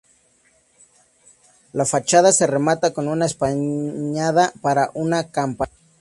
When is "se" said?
2.31-2.47